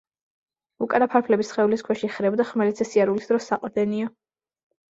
უკანა 0.85 1.07
ფარფლები 1.15 1.45
სხეულის 1.49 1.85
ქვეშ 1.89 2.03
იხრება 2.09 2.39
და 2.41 2.47
ხმელეთზე 2.53 2.89
სიარულის 2.93 3.33
დროს 3.33 3.51
საყრდენია. 3.53 4.13